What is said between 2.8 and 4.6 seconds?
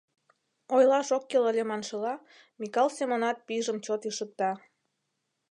Семонат пӱйжым чот ишыкта.